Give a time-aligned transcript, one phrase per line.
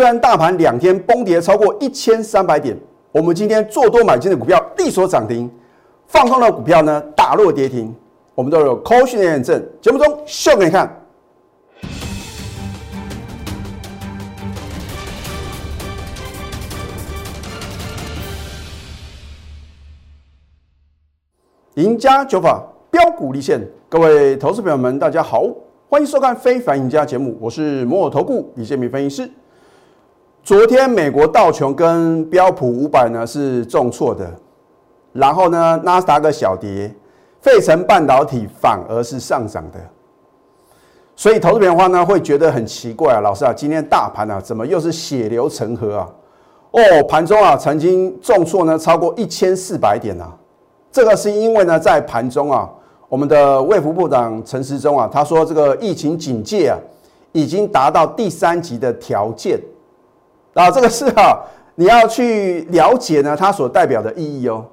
[0.00, 2.74] 虽然大盘两天崩跌超过一千三百点，
[3.12, 5.50] 我们今天做多买进的股票力所涨停，
[6.06, 7.94] 放空的股票呢打落跌停，
[8.34, 9.62] 我们都有扣讯的验证。
[9.78, 10.90] 节目中秀给你看。
[21.74, 23.60] 赢家九法标股立现，
[23.90, 25.44] 各位投资朋友们，大家好，
[25.90, 29.30] 欢迎收看《非凡赢家》节目，我是摩尔投顾李建明分析师。
[30.42, 34.28] 昨天美国道琼跟标普五百呢是重挫的，
[35.12, 36.92] 然后呢纳斯达克小跌，
[37.40, 39.78] 费城半导体反而是上涨的，
[41.14, 46.08] 所以投资朋友呢会觉得很奇怪啊，老师啊，今天大盘啊怎么又是血流成河啊？
[46.72, 50.34] 哦，盘中啊曾经重挫呢超过一千四百点啊。
[50.90, 52.68] 这个是因为呢，在盘中啊，
[53.08, 56.76] 我们的卫福部长陈时中啊，他说这个疫情警戒啊，
[57.32, 59.60] 已经达到第三级的条件
[60.54, 61.38] 啊，这个是啊，
[61.76, 64.64] 你要去了解呢，它所代表的意义哦。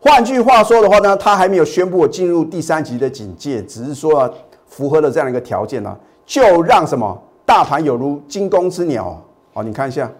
[0.00, 4.32] 换句话说的话呢，它还没有宣布进入第三级的警戒，只是说
[4.66, 9.18] 符合了这样一个条件呢，就让什么大盘有如惊弓之鸟
[9.54, 9.62] 哦。
[9.62, 10.10] 你看一下，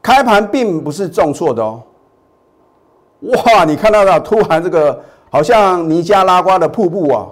[0.00, 1.82] 开盘并不是重挫的哦。
[3.20, 4.98] 哇，你看到了，突然这个
[5.30, 7.26] 好像尼加拉瓜的瀑布啊，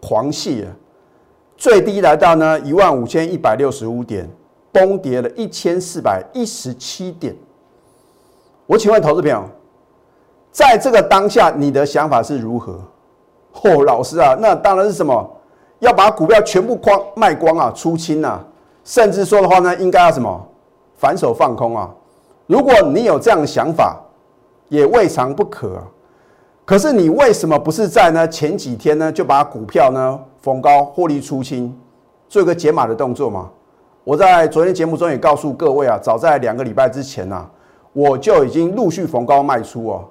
[0.00, 0.64] 狂泻，
[1.56, 4.26] 最低来到呢一万五千一百六十五点，
[4.72, 7.34] 崩跌了一千四百一十七点。
[8.66, 9.42] 我请问投资朋友，
[10.52, 12.80] 在这个当下，你的想法是如何？
[13.62, 15.28] 哦，老师啊，那当然是什么，
[15.80, 18.44] 要把股票全部光卖光啊，出清啊，
[18.84, 20.48] 甚至说的话呢，应该要什么，
[20.96, 21.90] 反手放空啊。
[22.46, 24.00] 如果你有这样的想法，
[24.68, 25.82] 也未尝不可，
[26.64, 31.76] 可是你为什么不是在呢前几天呢就把股票呢逢高获利出清，
[32.28, 33.50] 做一个解码的动作吗？
[34.10, 37.48] 我在昨天节目中也告诉各位啊，早在两个礼拜之前呢，
[37.92, 40.04] 我就已经陆续逢高卖出哦。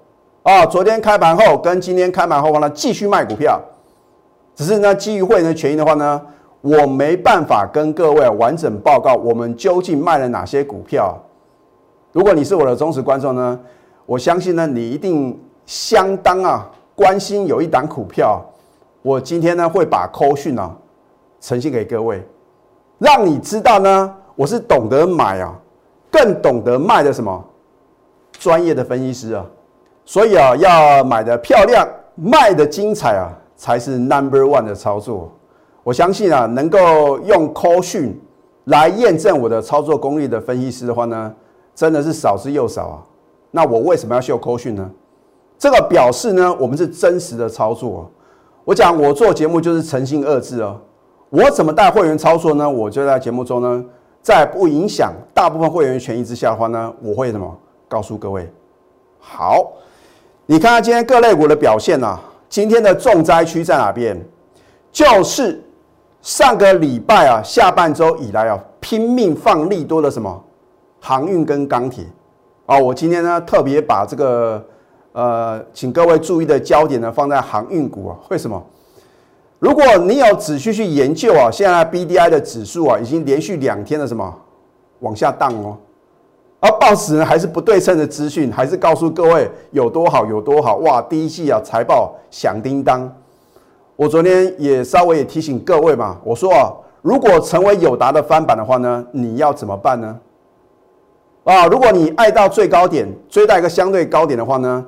[0.44, 3.60] 啊，昨天开盘后跟今天开盘后呢继续卖股票，
[4.56, 6.22] 只是呢基于会员的权益的话呢，
[6.62, 11.14] 我没办法跟各位完整报告我们究竟卖了哪些股票。
[12.14, 13.60] 如果你是我的忠实观众呢？
[14.06, 18.42] 我相信呢，你一定相当啊关心有一档股票，
[19.02, 20.74] 我今天呢会把扣讯啊
[21.42, 22.26] 呈现给各位，
[23.00, 25.54] 让你知道呢我是懂得买啊，
[26.12, 27.44] 更懂得卖的什么
[28.34, 29.46] 专业的分析师啊，
[30.06, 35.32] 所以啊要买的漂亮，卖的精彩啊才是 number one 的操作。
[35.84, 38.18] 我相信啊能够用扣讯
[38.66, 41.34] 来验证我的操作功力的分析师的话呢，
[41.74, 43.04] 真的是少之又少啊。
[43.52, 44.90] 那我为什么要秀扣讯呢？
[45.58, 48.10] 这个表示呢，我们是真实的操作。
[48.64, 50.80] 我讲我做节目就是诚信二字哦。
[51.30, 52.68] 我怎么带会员操作呢？
[52.70, 53.86] 我就在节目中呢，
[54.22, 57.56] 在不影响大部分会员权益之下的话呢，我会什么
[57.88, 58.52] 告诉各位？
[59.20, 59.74] 好，
[60.48, 62.20] 你看看今天各类股的表现啊，
[62.50, 64.20] 今天的重灾区在哪边？
[64.92, 65.64] 就是
[66.24, 70.44] 上个礼拜啊，下半周以来啊，拼命放利多的什么
[71.00, 72.06] 航运跟钢铁。
[72.66, 74.66] 啊，我今天呢特别把这个
[75.12, 78.18] 呃，请各位注意的焦点呢放在航运股啊。
[78.30, 78.60] 为什么？
[79.60, 84.34] 如果你有仔细去研究啊，现在 B D I 的指数啊，已经连续两天的什么
[85.00, 85.78] 往下荡哦。
[86.62, 91.02] 而报纸呢还是不对称的资讯，还是告诉各位有多好有多好哇！
[91.02, 93.10] 第一季啊财报响叮当。
[93.96, 96.72] 我昨天也稍微也提醒各位嘛，我说啊，
[97.02, 100.20] 如果成为友达的翻版的话呢，你要怎么办呢？
[101.44, 104.86] 啊，如果你爱到最高点，追到一个相对高点的话呢，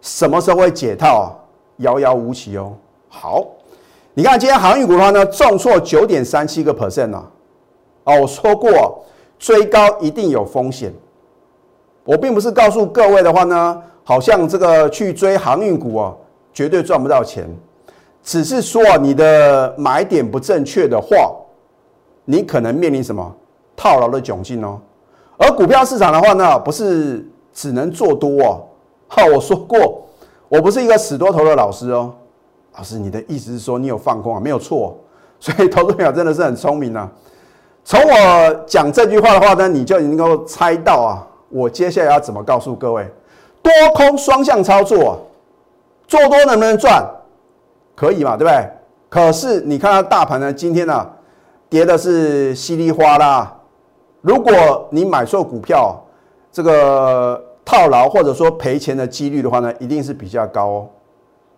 [0.00, 1.34] 什么时候会解套？
[1.78, 2.72] 遥遥无期哦。
[3.08, 3.46] 好，
[4.18, 7.24] 你看今天航运股的话呢，重挫九点三七个 percent 啊。
[8.02, 9.04] 哦，我说过
[9.38, 10.92] 追高一定有风险。
[12.02, 16.12] 我并不是告诉各位的话呢，好像这个去追航运股啊，
[16.52, 17.48] 绝对赚不到钱。
[18.20, 21.32] 只是说你的买点不正确的话，
[22.24, 23.32] 你可能面临什么
[23.76, 24.80] 套牢的窘境哦。
[25.36, 28.66] 而股票市场的话呢，不是只能做多哦。
[29.06, 30.08] 好，我说过，
[30.48, 32.12] 我不是一个死多头的老师哦。
[32.78, 34.40] 老师，你的意思是说你有放空啊？
[34.40, 34.96] 没有错。
[35.40, 37.10] 所以投资朋友真的是很聪明啊。
[37.84, 43.06] 从我讲这句话的话呢，你就能够猜到啊，我接下来要怎么告诉各位？
[43.62, 45.26] 多空双向操作，
[46.06, 47.04] 做多能不能赚？
[47.96, 48.68] 可以嘛，对不对？
[49.08, 51.08] 可是你看到大盘呢，今天呢，
[51.68, 53.56] 跌的是稀里哗啦。
[54.20, 55.96] 如果你买错股票，
[56.52, 60.88] 这个套牢或者说赔钱的几率的话呢，一定是比较高哦。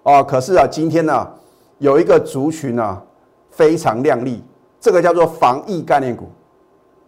[0.02, 1.28] 哦，可是啊，今天呢，
[1.78, 3.00] 有一个族群呢
[3.50, 4.42] 非常亮丽，
[4.80, 6.28] 这个叫做防疫概念股。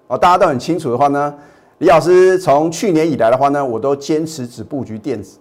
[0.08, 1.34] 哦，大家都很清楚的话呢，
[1.78, 5.38] 李老师从去年以来的话呢，我都坚持只布局电子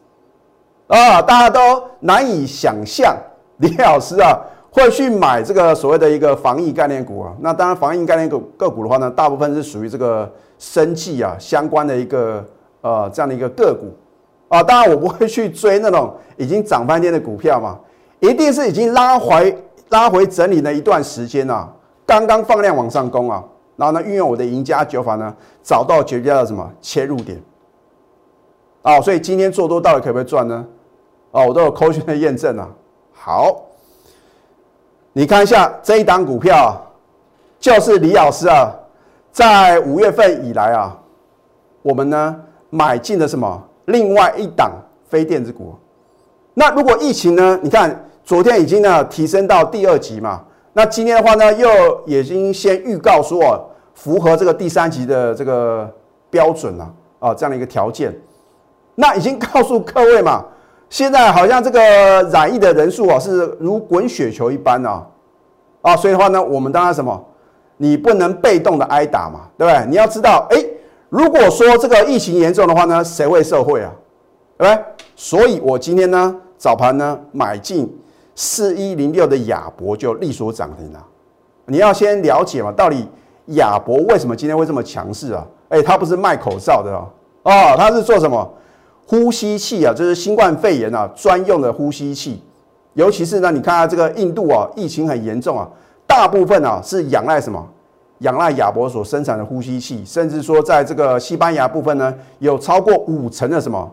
[0.88, 3.16] 啊，大家都难以想象
[3.58, 4.40] 李老师啊
[4.72, 7.34] 会去买这个所谓的一个防疫概念股啊。
[7.42, 12.46] 那当然，防疫概念股个股的话呢，大部分是属于这个生计啊相关的一个
[12.80, 13.94] 呃这样的一个个股
[14.52, 14.62] 啊。
[14.62, 17.80] 当然，我不会去追那种已经涨翻天的股票嘛，
[18.20, 19.58] 一定是已经拉回
[19.90, 21.68] 拉回整理了一段时间啊，
[22.06, 23.44] 刚刚放量往上攻啊。
[23.78, 25.34] 然后呢，运用我的赢家九法呢，
[25.64, 27.42] 找到绝佳的什么切入点
[28.84, 29.02] 啊？
[29.02, 30.64] 所以今天做多到底可不可以赚呢？
[31.32, 32.70] 哦，我都有科学的验证啊。
[33.12, 33.56] 好，
[35.14, 36.70] 你看一下这一档股票啊，
[37.60, 38.72] 就是李老师啊，
[39.32, 40.96] 在五月份以来啊，
[41.82, 42.40] 我们呢
[42.70, 43.64] 买进了什么？
[43.92, 44.72] 另外一档
[45.10, 45.76] 非电子股。
[46.54, 47.60] 那如果疫情呢？
[47.62, 50.42] 你看昨天已经呢提升到第二级嘛？
[50.74, 51.70] 那今天的话呢，又
[52.06, 53.68] 已经先预告说。
[53.94, 55.88] 符合这个第三级的这个
[56.30, 58.12] 标准了啊，这样的一个条件，
[58.96, 60.44] 那已经告诉各位嘛，
[60.90, 61.80] 现在好像这个
[62.32, 65.06] 染疫的人数啊是如滚雪球一般啊，
[65.82, 67.24] 啊，所以的话呢，我们当然什么，
[67.78, 69.86] 你不能被动的挨打嘛，对不对？
[69.88, 70.66] 你要知道，哎，
[71.12, 73.92] 如果说这个疫情严重的话呢，谁会受惠啊？
[74.58, 74.84] 对不对？
[75.16, 77.88] 所以我今天呢早盘呢买进
[78.34, 81.06] 四一零六的亚博就力所涨停了，
[81.66, 83.06] 你要先了解嘛，到底。
[83.56, 85.46] 亚博为什么今天会这么强势啊？
[85.68, 87.10] 哎，它不是卖口罩的哦，
[87.44, 88.50] 哦，它是做什么？
[89.08, 92.42] 呼吸器啊，就是新冠肺炎啊专用的呼吸器。
[92.94, 95.68] 尤其是呢，你看它这个印度啊，疫情很严重啊，
[96.08, 97.68] 大部分啊是仰赖什么？
[98.22, 103.92] 仰赖亚博所生产的呼吸器，甚至说在这个西班牙部分呢，有超过五成的什么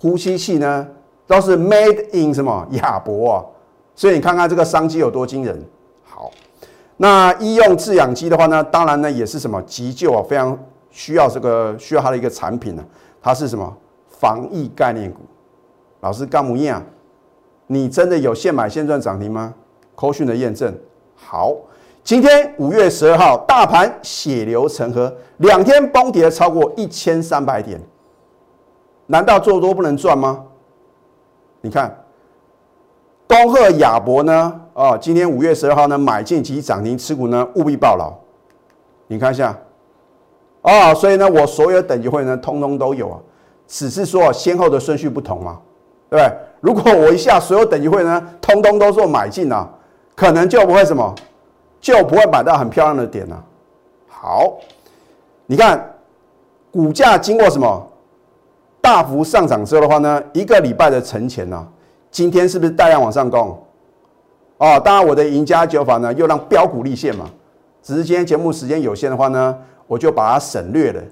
[0.00, 0.86] 呼吸器呢，
[1.26, 3.44] 都是 made in 什么亚博啊。
[3.94, 5.62] 所以你看看这个商机有多惊人。
[6.04, 6.30] 好。
[6.96, 10.58] 那医用制氧机的话呢，当然呢也是什么急救啊，非常
[10.90, 12.84] 需要这个需要它的一个产品呢。
[13.20, 13.76] 它是什么
[14.08, 15.20] 防疫概念股？
[16.00, 16.82] 老师干母样？
[17.66, 19.52] 你真的有现买现赚涨停吗？
[19.94, 20.74] 扣讯的验证
[21.14, 21.54] 好。
[22.08, 27.78] 今天五月十二号，大盘血流成河，两天崩跌超过一千三百点，
[29.08, 30.42] 难道做多不能赚吗？
[31.60, 31.94] 你看。
[33.26, 34.58] 东赫亚博呢？
[34.72, 38.10] 啊，今天五月十二号呢，买进及涨停持股呢，务必报牢。
[39.08, 39.54] 你看一下，
[40.62, 43.18] 啊，所以呢，我所有等级会呢，通通都有啊，
[43.66, 45.58] 只是说先后的顺序不同嘛，
[46.08, 46.36] 对不对？
[46.62, 49.68] 如果我一下所有等级会呢，通通都做买进啊，
[50.16, 51.14] 可能就不会什么，
[51.80, 53.44] 就不会买到很漂亮的点了。
[54.08, 54.58] 好，
[55.46, 55.94] 你看
[56.70, 57.88] 股价经过什么
[58.80, 61.66] 大幅上涨之后的话呢，一个礼拜的沉潜呢？
[62.10, 63.56] 今天是不是大量往上攻？
[64.56, 67.30] 哦，当然我的赢家九法呢，又让标股立现嘛。
[67.82, 71.02] 只是今天节目时间有限的话呢，我就把它省略了。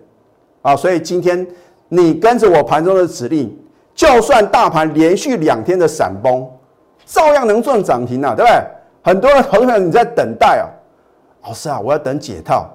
[0.63, 1.47] 啊，所以今天
[1.89, 3.57] 你跟着我盘中的指令，
[3.95, 6.45] 就算大盘连续两天的闪崩，
[7.05, 8.63] 照样能赚涨停啊，对不对？
[9.07, 10.67] 很多人朋友你在等待啊，
[11.45, 12.69] 老师啊，我要等解套。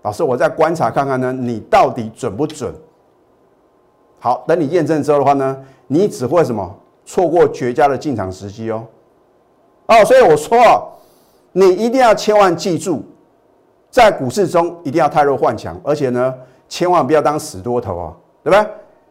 [0.00, 2.72] 老师，我再观察看看呢，你到底准不准？
[4.18, 5.54] 好，等你验证之后的话呢，
[5.86, 6.74] 你只会什么？
[7.04, 8.86] 错过绝佳的进场时机哦，
[9.88, 10.80] 哦，所以我说啊，
[11.52, 13.02] 你一定要千万记住，
[13.90, 16.34] 在股市中一定要太弱换强，而且呢，
[16.70, 18.66] 千万不要当死多头啊，对不对？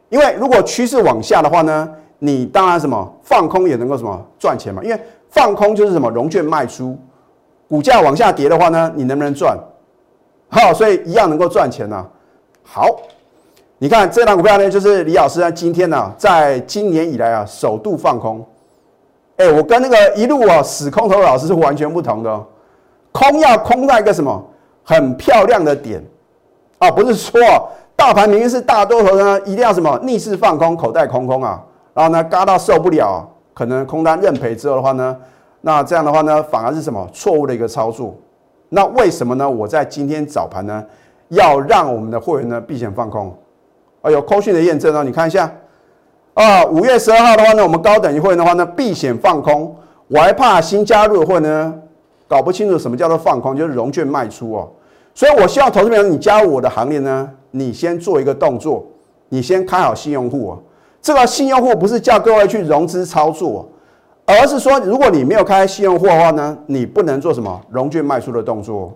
[0.09, 1.87] 因为如果趋势往下的话呢，
[2.17, 6.97] 你当然什么放空也能够什么赚钱嘛，因为放空就是什么融券卖出，
[7.67, 9.57] 股价往下跌的话呢，你能不能赚？
[10.49, 12.05] 好，所以一样能够赚钱呢。
[12.63, 12.85] 好。
[13.81, 18.45] 你看这档股票呢，就是李老师呢，今天呢，在今年以来啊，首度放空。
[19.37, 22.45] 哎，我跟那个一路啊死空头的老师是完全不同的，
[23.13, 24.45] 空要空在一个什么
[24.83, 26.03] 很漂亮的点
[26.77, 27.39] 啊，不是说
[27.95, 35.17] 大盘明明是大多头呢，一定要什么逆势放空，口袋空空啊，然后呢，嘎到受不了，可能空单认赔之后的话呢，
[35.61, 38.15] 那这样的话呢，反而是什么错误的一个操作。
[38.69, 39.49] 那为什么呢？
[39.49, 40.85] 我在今天早盘呢，
[41.29, 43.35] 要让我们的会员呢避险放空。
[44.01, 45.51] 啊，有扣讯的验证哦，你看一下
[46.35, 46.63] 啊。
[46.65, 49.75] 五月十二号的话呢，我们高等级会员的话呢，避险放空。
[50.07, 51.73] 我还怕新加入的会呢，
[52.27, 54.69] 搞不清楚什么叫做放空，就是融券卖出哦。
[55.13, 58.85] 所以我希望投资朋友你加入我的行列呢，你先做一个动作，
[59.27, 60.59] 你先开好新用户哦。
[61.01, 63.67] 这个新用户不是叫各位去融资操作，
[64.25, 68.93] 而是说如果你没有开新用户的话呢，你不能做什么融券卖出的动作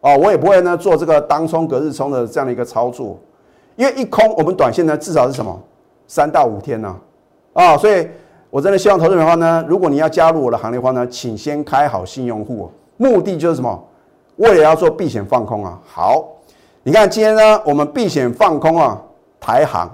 [0.00, 0.16] 哦。
[0.18, 3.18] 我也不会呢做这个当冲隔日冲的这样的一个操作。
[3.76, 5.58] 因为一空，我们短线呢至少是什么
[6.06, 6.94] 三到五天呢？
[7.52, 8.06] 啊，所以
[8.50, 13.82] 我真的希望投资人的话呢，如果你要加入我的行列的话呢，请先开好新用户，目的就是什么？
[14.36, 15.78] 为了要做避险放空啊。
[15.86, 16.24] 好，
[16.82, 19.00] 你看今天呢，我们避险放空啊，
[19.40, 19.90] 台行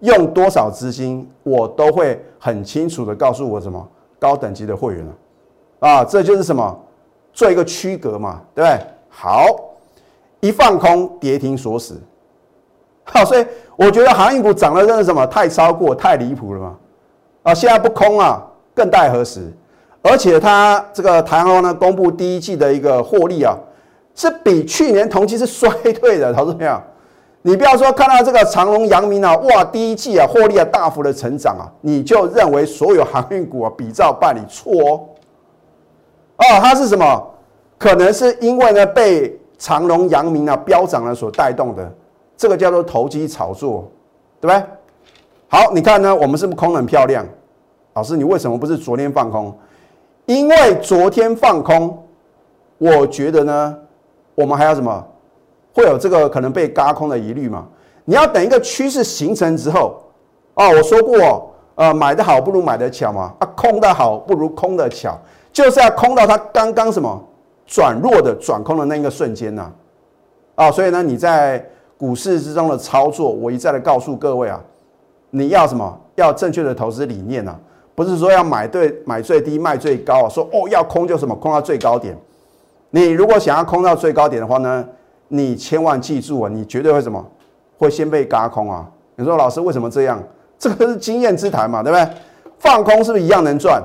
[0.00, 3.88] 用多少资金，我都会很清楚的告诉我什么
[4.18, 5.12] 高等级的会员了
[5.80, 6.78] 啊，这就是什么
[7.32, 8.86] 做一个区隔嘛，对不对？
[9.08, 9.46] 好，
[10.40, 12.00] 一放空跌停锁死，
[13.04, 16.76] 好， 所以我觉得航运股涨得真的什么太超过太离谱了嘛，
[17.44, 19.52] 啊，现在不空啊，更待何时？
[20.02, 23.56] 而且它这个台湾呢，公布第一季的一个获利啊。
[24.14, 26.76] 是比去年同期是衰退的，投资朋友，
[27.48, 35.00] 你不要说看到这个长隆、阳明啊，哇，第一季啊获利啊大幅的成长啊，你就认为所有航运股啊比照办理错哦。
[36.36, 37.26] 哦，它是什么？
[37.78, 41.90] 可能是因为呢被长隆、阳明啊飙涨了所带动的，
[42.36, 43.90] 这个叫做投机炒作，
[44.42, 44.62] 对不对？
[45.48, 47.24] 好，你看呢，我们是不是空很漂亮？
[47.94, 49.56] 老师，你为什么不是昨天放空？
[50.26, 51.98] 因为昨天放空，
[52.76, 53.78] 我觉得呢。
[54.34, 55.04] 我们还要什么？
[55.78, 57.64] 会有这个可能被嘎空的疑虑嘛？
[58.04, 60.02] 你要等一个趋势形成之后，
[60.54, 65.16] 哦，我说过，呃，买的好不如买的巧嘛，啊，空的好不如空的巧，
[65.52, 67.24] 就是要空到它刚刚什么
[67.64, 69.70] 转弱的转空的那个瞬间呐，
[70.56, 71.64] 啊，所以呢，你在
[71.96, 74.60] 股市之中的操作，我一再的告诉各位啊，
[75.30, 76.00] 你要什么？
[76.16, 77.54] 要正确的投资理念呐，
[77.94, 82.18] 不是说要买对买最低卖最高啊，说哦要空就什么空到最高点。
[82.90, 84.84] 你如果想要空到最高点的话呢，
[85.28, 87.24] 你千万记住啊，你绝对会什么？
[87.76, 88.88] 会先被嘎空啊！
[89.14, 90.22] 你说老师为什么这样？
[90.58, 92.08] 这个是经验之谈嘛，对不对？
[92.58, 93.82] 放空是不是一样能赚？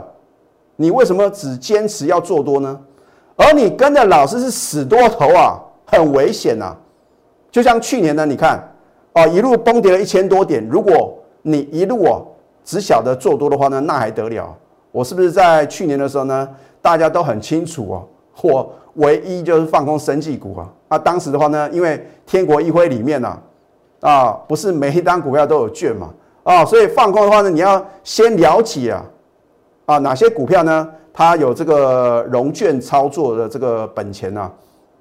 [0.75, 2.79] 你为什么只坚持要做多呢？
[3.35, 6.75] 而你跟着老师是死多头啊，很危险呐！
[7.51, 8.59] 就像去年呢，你看
[9.13, 12.25] 哦，一路崩跌了一千多点，如果你一路哦
[12.63, 14.55] 只晓得做多的话呢，那还得了？
[14.91, 16.49] 我是不是在去年的时候呢，
[16.81, 23.39] 大家都很清楚哦，或唯一就是放空生技股啊，啊，当时的话呢，因为天国一辉里面呢，
[24.01, 26.09] 啊，不是每一单股票都有券嘛，
[26.43, 29.05] 啊，所以放空的话呢，你要先了解啊，
[29.85, 34.51] 啊，哪些股票呢，它有这个融券操作的这个本钱啊，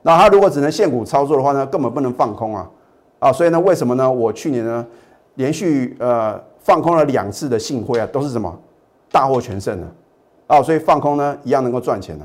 [0.02, 2.70] 那它如果只能现股操作的话呢，根本不能放空啊，
[3.18, 4.10] 啊，所以呢，为什么呢？
[4.10, 4.86] 我去年呢，
[5.34, 8.54] 连续呃放空了两次的信汇啊，都是什么
[9.10, 9.86] 大获全胜的，
[10.46, 12.24] 啊，所以放空呢，一样能够赚钱的。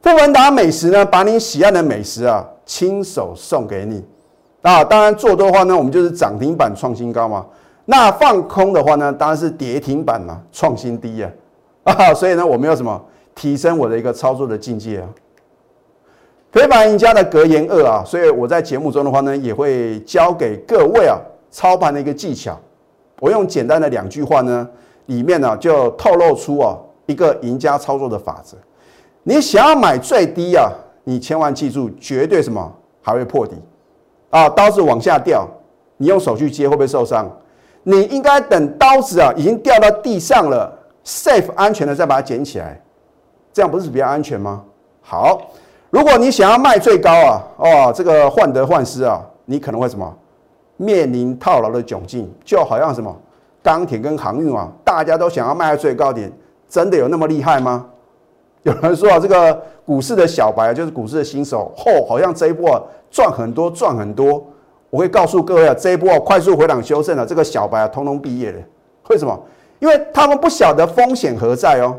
[0.00, 4.04] 富文达美食呢，把你喜爱的美食啊，亲手送给你
[4.62, 4.84] 啊！
[4.84, 7.44] 当然做多的话呢，我们就是涨停板创新高嘛。
[7.84, 11.30] 那放空的话呢，当然是跌停板嘛，创新低啊！
[11.84, 13.02] 啊，所以呢，我们要什么
[13.34, 15.08] 提升我的一个操作的境界啊？
[16.52, 21.18] 非凡赢家的格言二啊，所以我在节目中的话呢，也会教给各位啊
[21.50, 22.58] 操盘的一个技巧。
[23.20, 24.68] 我用简单的两句话呢，
[25.06, 28.56] 里面呢就透露出啊一个赢家操作的法则。
[29.28, 30.72] 你想要买最低啊，
[31.04, 33.54] 你千万记住，绝对什么还会破底
[34.30, 34.48] 啊！
[34.48, 35.46] 刀子往下掉，
[35.98, 37.30] 你用手去接会不会受伤？
[37.82, 40.72] 你应该等刀子啊已经掉到地上了
[41.04, 42.80] ，safe 安全的再把它捡起来，
[43.52, 44.64] 这样不是比较安全吗？
[45.02, 45.38] 好，
[45.90, 50.10] 如果你想要卖最高啊，哦，这个患得患失啊，你可能会什么
[50.78, 53.14] 面临套牢的窘境，就好像什么
[53.62, 56.32] 钢铁跟航运啊，大家都想要卖在最高点，
[56.66, 57.84] 真的有那么厉害吗？
[58.62, 64.44] 有人说啊，这个股市的小白就是股市的新手，嚯，好像这一波啊赚很多，赚很多。
[64.90, 68.58] 我会告诉各位啊，这一波快速回档修正了，这个小白啊，通通毕业了。
[69.08, 69.38] 为什么？
[69.78, 71.96] 因为他们不晓得风险何在哦。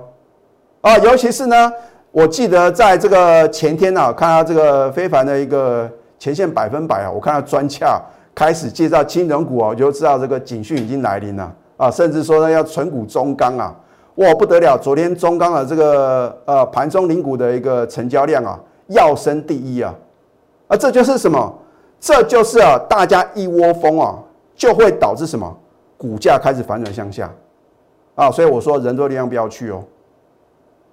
[0.81, 1.71] 啊，尤其是呢，
[2.11, 8.01] 我记得在这个前天呢，看到这个非凡的一个前线百分百啊，我看到专家
[8.35, 13.75] 开始介绍金融股啊，我就知道这个警讯已经来临了啊，甚至说呢要存股中钢啊。
[14.19, 14.77] 哇，不得了！
[14.77, 19.95] 昨天中钢的这个呃盘中领股的一个成交量啊，要升第一啊，
[20.67, 21.57] 啊，这就是什么？
[22.01, 24.19] 这就是啊，大家一窝蜂啊，
[24.57, 25.57] 就会导致什么？
[25.97, 27.31] 股价开始反转向下
[28.15, 28.29] 啊！
[28.29, 29.81] 所以我说人多力量不要去哦，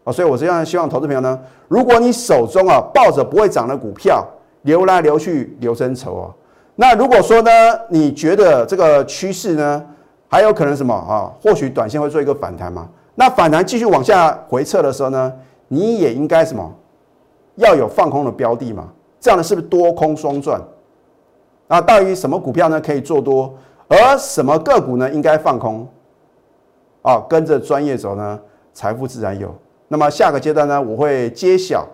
[0.05, 4.25] 啊，所以我这样希望投资朋友呢，如果你手中啊抱着不会涨的股票，
[4.63, 6.31] 流来流去流成筹啊，
[6.77, 7.51] 那如果说呢，
[7.89, 9.85] 你觉得这个趋势呢
[10.29, 11.33] 还有可能什么啊？
[11.43, 12.89] 或许短线会做一个反弹嘛？
[13.19, 15.33] 那反弹继续往下回撤的时候呢，
[15.69, 16.73] 你也应该什么
[17.57, 18.89] 要有放空的标的嘛？
[19.19, 20.61] 这样呢是不是多空双赚？
[21.67, 23.53] 那到底什么股票呢可以做多，
[23.89, 25.89] 而什么个股呢应该放空？
[27.01, 28.39] 啊，跟着专业走呢，
[28.75, 29.53] 财富自然有。
[29.89, 31.87] 那么下个阶段呢，我会揭晓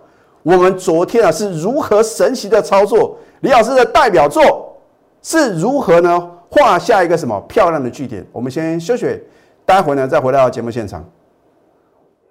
[0.43, 4.75] 我们昨天啊是如何神奇的操作，李老师的代表作
[5.21, 8.27] 是如何呢画下一个什么漂亮的句点？
[8.33, 9.23] 我们先休息。
[9.65, 11.03] 待会呢，再回到节目现场。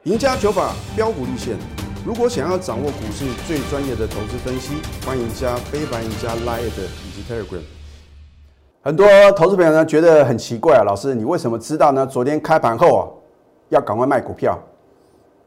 [0.05, 1.57] 赢家九法标股立线，
[2.05, 4.75] 如果想要掌握股市最专业的投资分析，
[5.07, 7.63] 欢迎加非凡、加 Line 以及 Telegram。
[8.83, 12.07] 很多投资朋友呢觉得很奇怪啊，老师，你为什么知道呢？
[12.07, 13.03] 昨天开盘后啊，
[13.71, 14.59] 要赶快卖股票，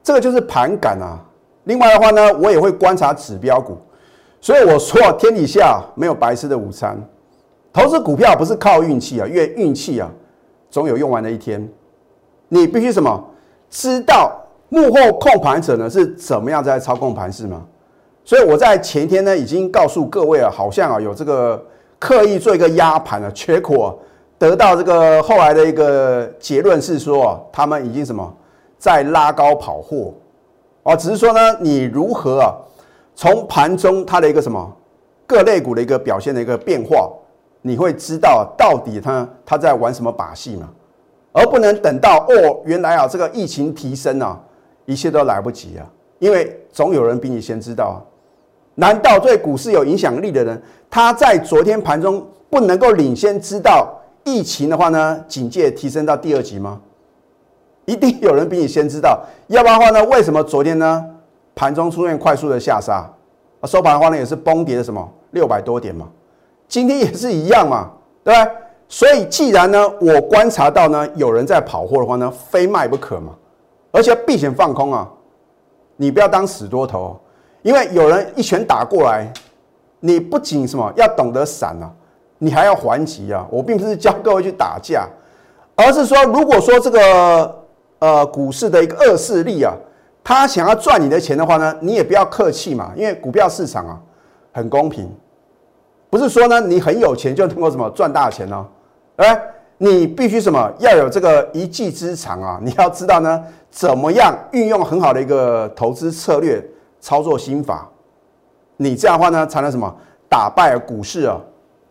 [0.01, 1.19] 这个就是盘感啊。
[1.65, 3.77] 另外的话呢，我也会观察指标股，
[4.41, 6.97] 所以我说天底下没有白吃的午餐。
[7.73, 10.09] 投资股票不是靠运气啊，越运气啊，
[10.75, 11.65] 总有用完的一天。
[12.49, 13.09] 你必须什么？
[13.69, 14.29] 知道
[14.67, 17.65] 幕后控盘者呢是怎么样在操控盘市吗？
[18.25, 21.65] 所以我在前天呢已经告诉各位啊，好像啊有这个
[21.97, 23.95] 刻意做一个压盘的缺口，啊
[24.37, 28.35] 得到这个后来的一个结论是说啊，他们已经什么
[28.77, 30.13] 在拉高跑货。
[30.83, 32.51] 哦，只是说呢，你如何啊？
[33.15, 34.75] 从盘中它的一个什么
[35.25, 37.09] 各类股的一个表现的一个变化，
[37.67, 40.69] 你会知道到底他他在玩什么把戏嘛？
[41.31, 44.39] 而不能等到哦，原来啊这个疫情提升啊，
[44.85, 45.83] 一切都来不及啊，
[46.19, 47.97] 因为总有人比你先知道啊。
[48.75, 56.79] 难道对股市有影响力的人，他在昨天盘中不能够领先知道疫情的话呢，警戒提升到第二级吗？
[57.85, 60.05] 一定有人比你先知道，要不然的话呢？
[60.05, 61.03] 为什么昨天呢
[61.55, 63.11] 盘中出现快速的下杀？
[63.63, 66.07] 收盘的话呢也是崩跌的什么六百多点嘛？
[66.67, 67.91] 今天也是一样嘛，
[68.23, 68.51] 对不对？
[68.87, 73.33] 所以既然呢我观察到呢有人在跑货的话呢，非卖不可嘛，
[73.91, 75.09] 而且避险放空啊，
[75.95, 77.19] 你不要当死多头，
[77.61, 79.31] 因为有人一拳打过来，
[79.99, 81.91] 你不仅什么要懂得闪啊，
[82.37, 83.45] 你还要还击啊。
[83.49, 85.07] 我并不是教各位去打架，
[85.75, 87.61] 而是说如果说这个。
[87.99, 89.73] 呃，股市的一个恶势力啊，
[90.21, 93.97] 他想要赚你的钱的话呢，你也不要客气嘛，因为股票市场啊
[94.51, 95.09] 很公平，
[96.15, 98.65] 不是说呢你很有钱就能够什么赚大钱哦，
[99.17, 99.37] 哎，
[99.77, 106.65] 你必须什么要有这个一技之长啊，你要知道呢怎么样运用很好的一个投资策略
[107.01, 107.89] 操作心法，
[108.77, 109.93] 你这样的话呢才能什么
[110.29, 111.37] 打败股市啊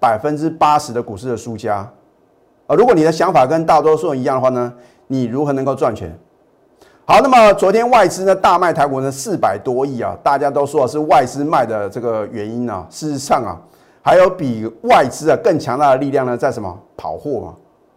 [0.00, 1.86] 百分之八十的股市的输家
[2.66, 4.72] 啊，如果你的想法跟大多数人一样的话呢？
[5.06, 6.18] 你如何能够赚钱？
[7.04, 12.86] 好，那么昨天外资呢大卖台股呢四百多亿啊，大家都说是外资卖的这个原因啊。
[12.88, 13.60] 事实上啊，
[14.06, 17.54] 还有比外资啊更强大的力量呢，在什么跑货嘛？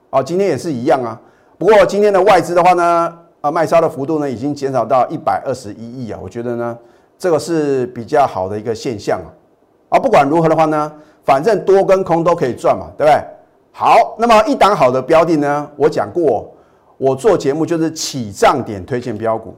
[0.09, 1.19] 啊，今天也是一样啊。
[1.57, 6.77] 不过今天的外资的话呢，啊卖超的幅度呢已经减少到一百二十一亿啊，我觉得呢
[7.19, 9.27] 这个是比较好的一个现象啊。
[9.89, 10.89] 啊，不管如何的话呢，
[11.25, 13.21] 反正多跟空都可以赚嘛，对不对？
[13.73, 16.49] 好，那么一档好的标的呢，我讲过。
[16.99, 19.53] 我做节目就是起涨点推荐标股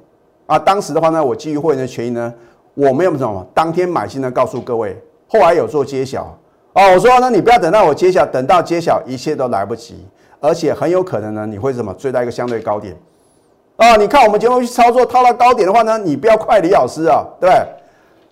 [0.45, 2.33] 啊，当时的话呢，我基于会员的权益呢，
[2.73, 6.37] 我没有什么当天买进的告诉各位，后来有做揭晓
[6.73, 10.05] 哦，我说呢，你不要等到我揭晓，等到揭晓一切都来不及，
[10.41, 12.93] 而且很有可能呢，你会怎么追到一个相对高点
[13.77, 13.95] 啊？
[13.95, 17.65] 你看我们节目去操作套到高点的话呢，你不要快李老师啊，对不对？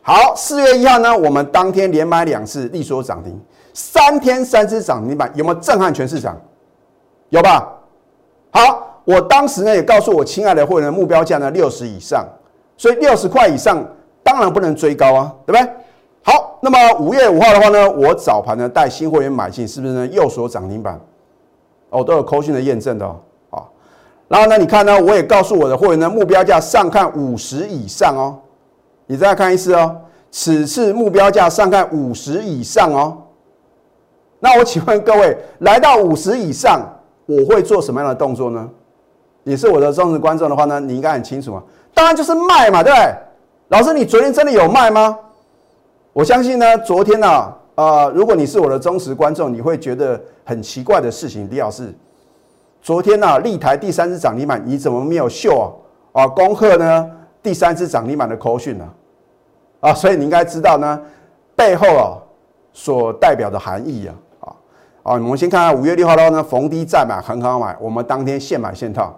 [0.01, 3.39] 好，四月一号呢，我们当天连买两次，利索涨停，
[3.73, 6.35] 三天三次涨停板，有没有震撼全市场？
[7.29, 7.73] 有吧？
[8.51, 8.83] 好。
[9.07, 12.27] 我当时呢也告诉我亲爱的会员，目标价呢六十以上，
[12.75, 13.81] 所以六十块以上
[14.21, 15.73] 当然不能追高啊，对不对？
[16.29, 20.99] 好，那么五月五号的话呢，我早盘呢带新会员买进，是不是呢右手涨停板？
[21.89, 23.65] 哦，都有扣讯的验证的哦。
[24.27, 28.35] 然后呢，你看呢，我也告诉我的会员呢，目标价上看五十以上哦。
[29.05, 33.17] 你再看一次哦，此次目标价上看五十以上哦。
[34.41, 36.81] 那我请问各位，来到五十以上，
[37.25, 38.69] 我会做什么样的动作呢？
[39.43, 41.63] 你是我的忠实观众的话呢，你应该很清楚啊。
[41.93, 43.15] 当然就是卖嘛，对不对？
[43.69, 45.17] 老师，你昨天真的有卖吗？
[46.17, 51.93] 我相信呢，昨天呢，呃，如果你是我的忠实观众，你会觉得很奇怪的事情，李老师，
[52.81, 55.71] 昨天呢，立台第三次涨停板，你怎么没有秀
[56.13, 56.23] 啊？
[56.23, 57.07] 啊，恭贺呢，
[57.43, 58.89] 第三次涨停板的口讯呢？
[59.79, 60.99] 啊，所以你应该知道呢，
[61.55, 62.17] 背后啊
[62.73, 64.49] 所代表的含义啊，啊，
[65.03, 69.15] 啊，我们先看看五月六号的话呢，逢低再买，很好买，我们当天现买现套。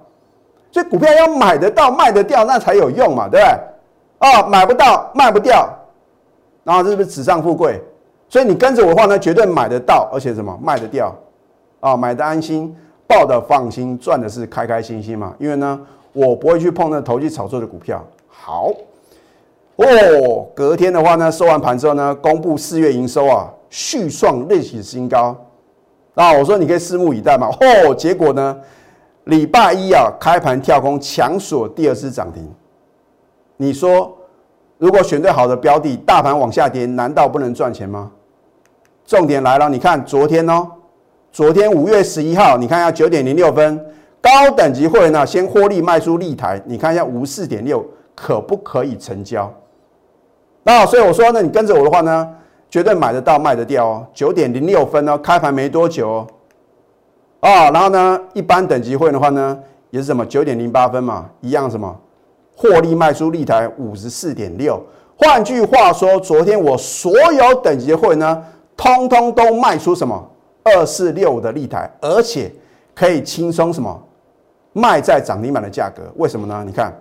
[0.69, 4.29] 所以股票要买得到、卖得掉，那才有用嘛，对不对？
[4.29, 5.65] 啊，买不到、卖不掉，
[6.69, 7.82] 然后这是不是纸上富贵？
[8.27, 11.12] 所以你跟着我的话呢，绝对买得到，而且什么卖得掉
[11.79, 11.97] 啊？
[11.97, 12.75] 买的安心，
[13.08, 15.34] 抱的放心，赚的是开开心心嘛。
[15.39, 15.82] 因为呢，
[16.13, 18.05] 我不会去碰那投机炒作的股票。
[18.27, 18.71] 好
[19.77, 25.36] 哦，隔天的话呢，收完盘之后呢，公布四月营收啊，续创历史新高。
[26.13, 27.47] 啊，我说你可以拭目以待嘛。
[27.47, 28.55] 哦，结果呢？
[29.23, 32.47] 礼拜一啊，开盘跳空强锁第二次涨停。
[33.58, 34.15] 你说，
[34.80, 38.10] 如果选对好的标的，大盘往下跌，难道不能赚钱吗？
[39.06, 40.65] 重点来了，你看昨天哦，
[41.34, 43.78] 昨天五月十一号，你看一下九点零六分，
[44.22, 49.54] 高等级会员呢先获利卖出立台，你看一下五四点六，可不可以成交？
[50.63, 52.26] 那所以我说呢，你跟着我的话呢，
[52.70, 54.08] 绝对买得到卖得掉哦。
[54.13, 56.28] 九点零六分哦，开盘没多久哦。
[57.42, 61.94] 啊，然后呢，一般等级会员的话呢，也是什么九点零八分嘛，一样什么
[62.60, 64.78] 获利卖出立台五十四点六。
[65.15, 68.43] 换句话说，昨天我所有等级会呢，
[68.76, 70.30] 通通都卖出什么
[70.63, 72.52] 二四六五的立台，而且
[72.93, 73.98] 可以轻松什么
[74.74, 76.04] 卖在涨停板的价格。
[76.17, 76.62] 为什么呢？
[76.65, 76.93] 你看，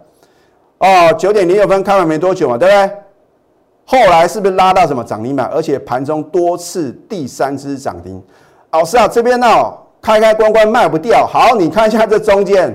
[0.78, 2.96] 哦，九点零六分开盘没多久嘛，对不对？
[3.84, 5.50] 后来是不是拉到什么涨停板？
[5.52, 8.22] 而且盘中多次第三只涨停。
[8.70, 9.46] 老师啊，这边呢
[10.00, 11.26] 开开关关卖不掉。
[11.26, 12.72] 好，你看一下这中间，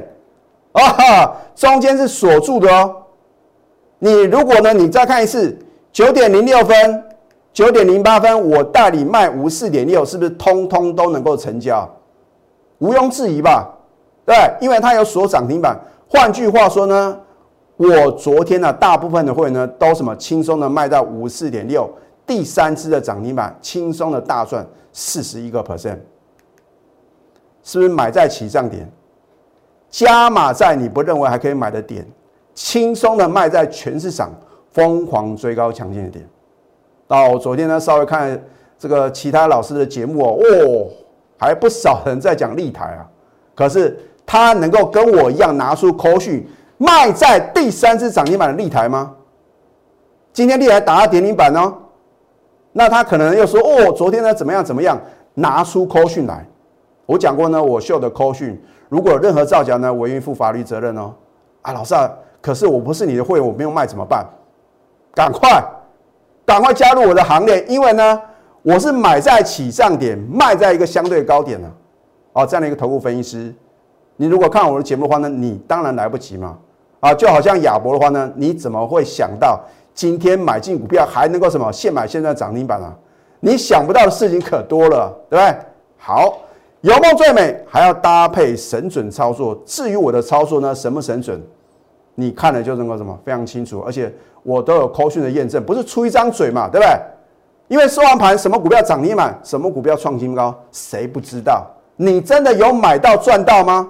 [0.73, 2.95] 啊，中间是锁住的哦。
[3.99, 5.57] 你如果呢，你再看一次，
[5.91, 7.03] 九点零六分、
[7.53, 11.89] 九点零八分，我代理卖五四点六，是不是通通都能够成交？
[12.79, 13.69] 毋庸置疑吧？
[14.25, 15.79] 对，因为它有锁涨停板。
[16.09, 17.19] 换句话说呢？
[17.75, 21.89] 我昨天呢，大部分的会员呢都什么轻松的卖到五四点六，
[22.25, 25.97] 第三只的涨停板轻松的大赚四十一个 percent，
[27.63, 28.89] 是不是买在起涨点，
[29.93, 32.03] 加码在你不认为还可以买的点，
[32.55, 34.31] 轻松的卖在全市场
[34.71, 36.27] 疯狂追高强劲的点。
[37.07, 38.43] 到昨天呢，稍微看
[38.79, 40.89] 这个其他老师的节目哦，哦，
[41.37, 43.05] 还不少人在讲立台啊，
[43.53, 46.43] 可是他能够跟我一样拿出口讯。
[46.79, 49.13] 卖在第三只涨停板的立台吗？
[50.33, 51.71] 今天立台打到跌停板哦，
[52.71, 54.99] 那他可能又说哦，昨天呢怎么样怎么样？
[55.35, 56.43] 拿出口讯来，
[57.13, 61.13] 我讲过呢，我秀的扣讯，如果任何造假呢，我愿意负法律责任哦。
[61.61, 62.09] 啊，老师啊，
[62.41, 64.25] 可是我不是你的会员，我没有卖怎么办？
[65.13, 65.63] 赶快，
[66.43, 68.19] 赶快加入我的行列，因为呢，
[68.63, 71.71] 我是买在起涨点，卖在一个相对高点呢。
[72.33, 73.53] 哦，这样的一个投顾分析师，
[74.15, 76.57] 你如果看我的节目的话呢，你当然来不及嘛。
[76.99, 79.59] 啊，就好像亚博的话呢，你怎么会想到
[79.93, 82.91] 今天买进股票还能够什么现买现在涨停板啊？
[83.39, 85.55] 你想不到的事情可多了，对不对？
[85.97, 86.39] 好，
[86.83, 89.57] 有梦最美，还要搭配神准操作。
[89.65, 91.41] 至于我的操作呢，神不神准，
[92.13, 96.93] 你看了就能够什么非常清楚，而且我都有扣讯的验证，不是出一张嘴嘛，对不对？
[97.69, 101.65] 因为收完盘，什么股票涨停板，什么股票创新高，谁不知道？
[101.95, 103.89] 你真的有买到赚到吗？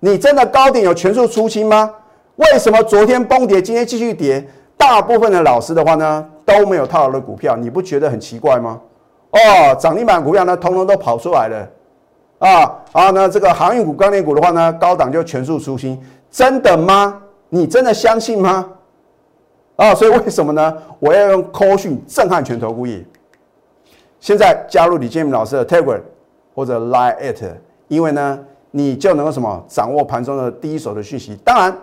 [0.00, 1.88] 你真的高点有全数出清吗？
[2.34, 4.44] 为什么昨天崩跌，今天继续跌？
[4.76, 8.80] 大部分的老师的话呢都没有套牢的股票，你不觉得很奇怪吗？
[9.30, 11.64] 哦，涨停板股票呢，通通都跑出来了
[12.38, 12.62] 啊！
[12.92, 17.20] 啊，那这个航运股、钢铁股的话呢，高档就全数出新，真的吗？
[17.48, 18.68] 你真的相信吗？
[19.76, 20.76] 啊，所以为什么呢？
[20.98, 23.04] 我要用 co 讯震撼全投股业。
[24.20, 26.00] 现在加入李建明老师的 Telegram
[26.54, 27.52] 或者 Line at，
[27.88, 28.38] 因为呢，
[28.70, 31.36] 你就能够什么掌握盘中的第一手的讯息。
[31.44, 31.76] 当然。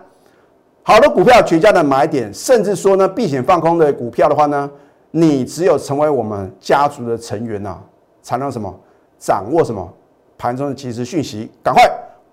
[0.87, 4.69] 好的股票绝佳的买点，甚至说呢，避险放空的股票的话呢，
[5.09, 7.75] 你只有成为我们家族的成员呐，
[8.21, 8.71] 才能什么
[9.17, 9.91] 掌握什么
[10.37, 11.49] 盘中的即时讯息。
[11.63, 11.83] 赶快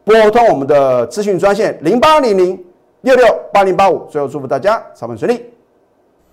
[0.05, 2.59] 拨通我们的咨询专线零八零零
[3.03, 4.07] 六六八零八五。
[4.11, 5.45] 最后祝福大家操盘顺利，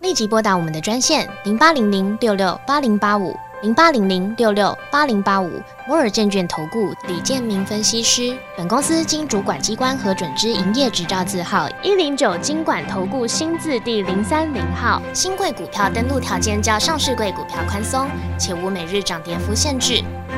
[0.01, 3.35] 立即拨打我们的专线零八零零六六八零八五。
[3.61, 5.49] 零八零零六六八零八五
[5.85, 15.01] 摩尔证券投顾李建明分析师，本公司经主管机关核准之营业执照字号一零九金管投顾新字第零三零号。
[15.13, 20.01] 新贵股票登录条件较上市贵股票宽松，且无每日涨跌幅限制。